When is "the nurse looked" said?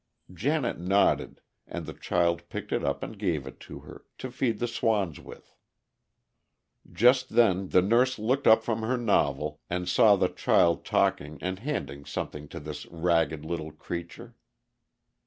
7.69-8.47